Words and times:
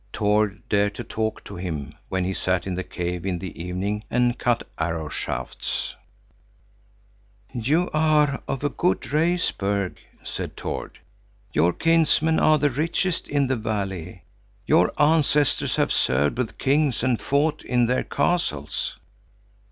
Tord 0.11 0.63
dared 0.67 0.95
to 0.95 1.03
talk 1.03 1.43
to 1.43 1.57
him 1.57 1.93
when 2.09 2.23
he 2.25 2.33
sat 2.33 2.65
in 2.65 2.73
the 2.73 2.83
cave 2.83 3.23
in 3.23 3.37
the 3.37 3.61
evening 3.61 4.03
and 4.09 4.35
cut 4.35 4.67
arrow 4.79 5.09
shafts. 5.09 5.93
"You 7.53 7.87
are 7.93 8.41
of 8.47 8.63
a 8.63 8.69
good 8.69 9.13
race, 9.13 9.51
Berg," 9.51 9.99
said 10.23 10.57
Tord. 10.57 10.97
"Your 11.53 11.71
kinsmen 11.71 12.39
are 12.39 12.57
the 12.57 12.71
richest 12.71 13.27
in 13.27 13.45
the 13.45 13.55
valley. 13.55 14.23
Your 14.65 14.91
ancestors 14.99 15.75
have 15.75 15.93
served 15.93 16.35
with 16.39 16.57
kings 16.57 17.03
and 17.03 17.21
fought 17.21 17.61
in 17.63 17.85
their 17.85 18.03
castles." 18.03 18.97